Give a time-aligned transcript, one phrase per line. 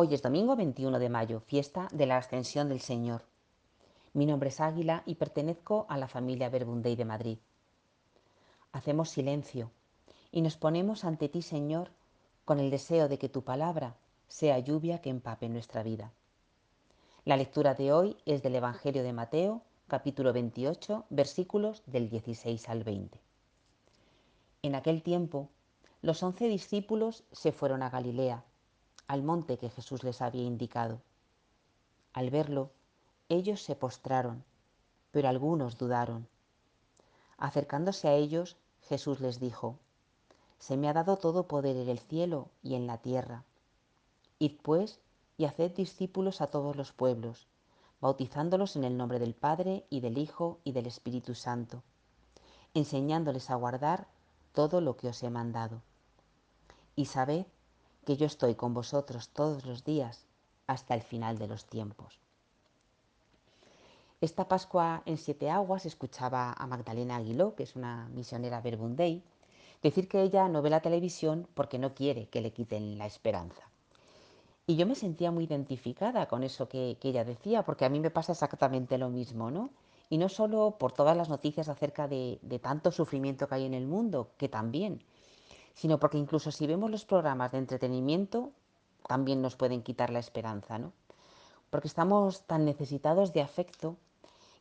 [0.00, 3.24] Hoy es domingo 21 de mayo, fiesta de la Ascensión del Señor.
[4.12, 7.38] Mi nombre es Águila y pertenezco a la familia Verbundey de Madrid.
[8.70, 9.72] Hacemos silencio
[10.30, 11.90] y nos ponemos ante ti, Señor,
[12.44, 13.96] con el deseo de que tu palabra
[14.28, 16.12] sea lluvia que empape nuestra vida.
[17.24, 22.84] La lectura de hoy es del Evangelio de Mateo, capítulo 28, versículos del 16 al
[22.84, 23.18] 20.
[24.62, 25.48] En aquel tiempo,
[26.02, 28.44] los once discípulos se fueron a Galilea
[29.08, 31.00] al monte que Jesús les había indicado.
[32.12, 32.70] Al verlo,
[33.28, 34.44] ellos se postraron,
[35.10, 36.28] pero algunos dudaron.
[37.38, 39.78] Acercándose a ellos, Jesús les dijo,
[40.58, 43.44] Se me ha dado todo poder en el cielo y en la tierra.
[44.38, 45.00] Id pues
[45.36, 47.46] y haced discípulos a todos los pueblos,
[48.00, 51.82] bautizándolos en el nombre del Padre y del Hijo y del Espíritu Santo,
[52.74, 54.06] enseñándoles a guardar
[54.52, 55.80] todo lo que os he mandado.
[56.94, 57.46] Y sabed
[58.08, 60.24] que yo estoy con vosotros todos los días
[60.66, 62.18] hasta el final de los tiempos.
[64.22, 69.22] Esta Pascua en Siete Aguas escuchaba a Magdalena Aguiló, que es una misionera verbundey,
[69.82, 73.68] decir que ella no ve la televisión porque no quiere que le quiten la esperanza.
[74.66, 78.00] Y yo me sentía muy identificada con eso que, que, ella decía, porque a mí
[78.00, 79.68] me pasa exactamente lo mismo, ¿no?
[80.08, 83.74] Y no solo por todas las noticias acerca de, de tanto sufrimiento que hay en
[83.74, 85.02] el mundo, que también,
[85.78, 88.50] sino porque incluso si vemos los programas de entretenimiento,
[89.06, 90.92] también nos pueden quitar la esperanza, ¿no?
[91.70, 93.96] Porque estamos tan necesitados de afecto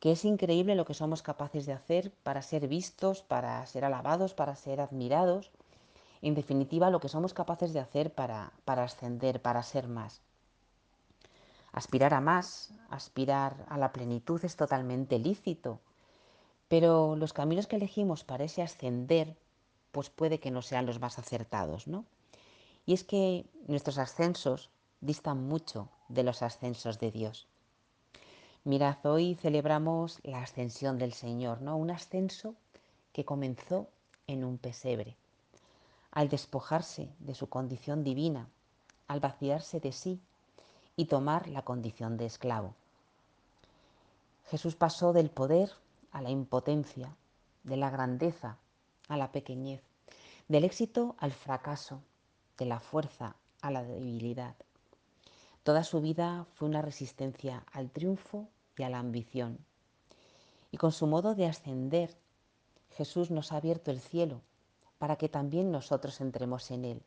[0.00, 4.32] que es increíble lo que somos capaces de hacer para ser vistos, para ser alabados,
[4.32, 5.50] para ser admirados.
[6.22, 10.22] En definitiva, lo que somos capaces de hacer para, para ascender, para ser más.
[11.72, 15.78] Aspirar a más, aspirar a la plenitud es totalmente lícito,
[16.68, 19.36] pero los caminos que elegimos para ese ascender
[19.92, 22.04] pues puede que no sean los más acertados, ¿no?
[22.84, 27.46] Y es que nuestros ascensos distan mucho de los ascensos de Dios.
[28.64, 31.76] Mirad, hoy celebramos la ascensión del Señor, ¿no?
[31.76, 32.54] Un ascenso
[33.12, 33.88] que comenzó
[34.26, 35.16] en un pesebre.
[36.10, 38.48] Al despojarse de su condición divina,
[39.08, 40.20] al vaciarse de sí
[40.96, 42.74] y tomar la condición de esclavo.
[44.46, 45.72] Jesús pasó del poder
[46.12, 47.14] a la impotencia,
[47.64, 48.58] de la grandeza
[49.08, 49.82] a la pequeñez,
[50.48, 52.02] del éxito al fracaso,
[52.58, 54.54] de la fuerza a la debilidad.
[55.62, 59.58] Toda su vida fue una resistencia al triunfo y a la ambición.
[60.70, 62.16] Y con su modo de ascender,
[62.90, 64.40] Jesús nos ha abierto el cielo
[64.98, 67.02] para que también nosotros entremos en él.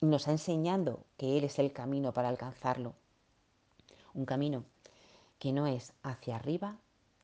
[0.00, 2.94] Y nos ha enseñado que Él es el camino para alcanzarlo.
[4.12, 4.64] Un camino
[5.38, 6.76] que no es hacia arriba,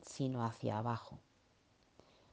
[0.02, 1.18] sino hacia abajo.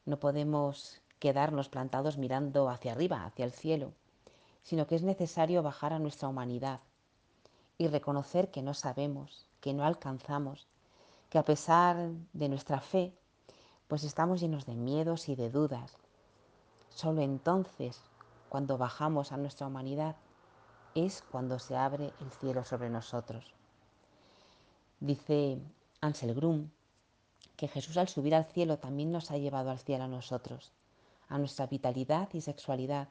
[0.06, 3.94] No podemos quedarnos plantados mirando hacia arriba, hacia el cielo,
[4.64, 6.82] sino que es necesario bajar a nuestra humanidad
[7.78, 10.68] y reconocer que no sabemos, que no alcanzamos,
[11.30, 13.14] que a pesar de nuestra fe,
[13.88, 15.98] pues estamos llenos de miedos y de dudas.
[16.90, 18.02] Solo entonces,
[18.50, 20.16] cuando bajamos a nuestra humanidad,
[20.96, 23.54] es cuando se abre el cielo sobre nosotros.
[25.00, 25.60] Dice
[26.02, 26.70] Ansel Grum
[27.56, 30.72] que Jesús al subir al cielo también nos ha llevado al cielo a nosotros
[31.28, 33.10] a nuestra vitalidad y sexualidad,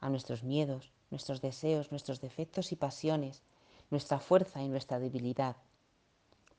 [0.00, 3.42] a nuestros miedos, nuestros deseos, nuestros defectos y pasiones,
[3.90, 5.56] nuestra fuerza y nuestra debilidad.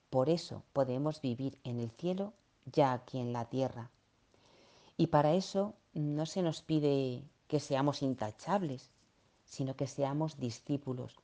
[0.10, 2.34] Por eso podemos vivir en el cielo
[2.66, 3.92] ya aquí en la tierra.
[4.98, 8.90] Y para eso no se nos pide que seamos intachables,
[9.46, 11.20] sino que seamos discípulos,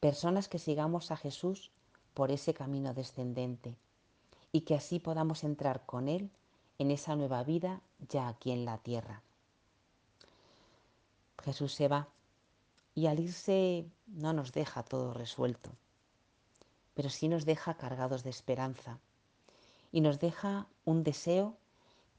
[0.00, 1.70] personas que sigamos a Jesús
[2.14, 3.76] por ese camino descendente
[4.52, 6.30] y que así podamos entrar con Él
[6.78, 9.22] en esa nueva vida ya aquí en la tierra.
[11.42, 12.08] Jesús se va
[12.94, 15.70] y al irse no nos deja todo resuelto,
[16.94, 18.98] pero sí nos deja cargados de esperanza
[19.92, 21.56] y nos deja un deseo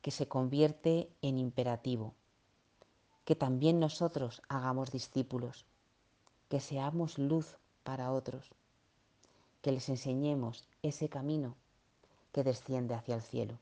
[0.01, 2.13] que se convierte en imperativo,
[3.25, 5.65] que también nosotros hagamos discípulos,
[6.49, 8.51] que seamos luz para otros,
[9.61, 11.55] que les enseñemos ese camino
[12.31, 13.59] que desciende hacia el cielo.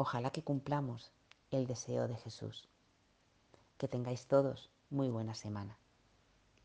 [0.00, 1.10] Ojalá que cumplamos
[1.50, 2.68] el deseo de Jesús.
[3.78, 5.76] Que tengáis todos muy buena semana.